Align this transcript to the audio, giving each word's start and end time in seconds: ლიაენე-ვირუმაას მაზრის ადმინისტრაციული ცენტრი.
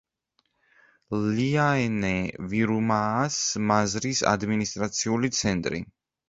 ლიაენე-ვირუმაას 1.25 3.37
მაზრის 3.67 4.23
ადმინისტრაციული 4.33 5.33
ცენტრი. 5.43 5.85